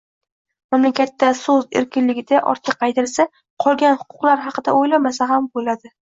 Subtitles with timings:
[0.75, 3.25] Mamlakatda so‘z erkinligida ortga qaytilsa,
[3.65, 5.93] qolgan huquqlar haqida o‘ylamasa ham bo‘ladi.